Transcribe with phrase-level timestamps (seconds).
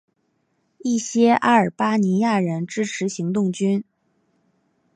[0.79, 3.83] 一些阿尔巴尼亚人支持行动军。